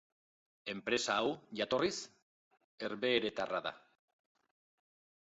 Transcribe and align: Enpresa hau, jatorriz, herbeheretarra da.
Enpresa 0.73 1.17
hau, 1.17 1.29
jatorriz, 1.61 1.93
herbeheretarra 2.87 3.65
da. 3.71 3.79